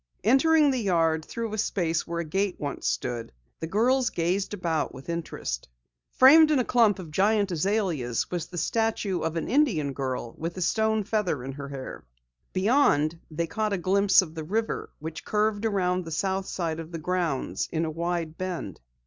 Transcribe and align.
Entering 0.23 0.71
the 0.71 0.79
yard 0.81 1.23
through 1.23 1.53
a 1.53 1.59
space 1.59 2.07
where 2.07 2.19
a 2.21 2.25
gate 2.25 2.55
once 2.59 2.87
had 2.87 2.91
stood, 2.91 3.31
the 3.59 3.67
girls 3.67 4.09
gazed 4.09 4.51
about 4.51 4.95
with 4.95 5.09
interest. 5.09 5.69
Framed 6.09 6.49
in 6.49 6.57
a 6.57 6.65
clump 6.65 6.97
of 6.97 7.11
giant 7.11 7.51
azaleas 7.51 8.31
was 8.31 8.47
the 8.47 8.57
statue 8.57 9.19
of 9.19 9.35
an 9.35 9.47
Indian 9.47 9.93
girl 9.93 10.33
with 10.39 10.59
stone 10.63 11.03
feathers 11.03 11.45
in 11.45 11.51
her 11.51 11.69
hair. 11.69 12.03
Beyond, 12.51 13.19
they 13.29 13.45
caught 13.45 13.73
a 13.73 13.77
glimpse 13.77 14.23
of 14.23 14.33
the 14.33 14.43
river 14.43 14.89
which 14.97 15.23
curved 15.23 15.65
around 15.67 16.03
the 16.03 16.09
south 16.09 16.47
side 16.47 16.79
of 16.79 16.91
the 16.91 16.97
grounds 16.97 17.69
in 17.71 17.85
a 17.85 17.91
wide 17.91 18.39
bend. 18.39 18.81